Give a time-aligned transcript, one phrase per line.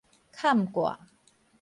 [0.33, 0.97] 崁蓋